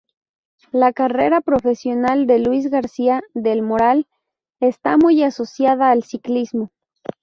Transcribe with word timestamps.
La 0.71 0.93
carrera 0.93 1.41
profesional 1.41 2.25
de 2.25 2.39
Luis 2.39 2.71
García 2.71 3.21
del 3.35 3.61
Moral 3.61 4.07
está 4.59 4.97
muy 4.97 5.21
asociada 5.21 5.91
al 5.91 6.01
ciclismo. 6.03 6.71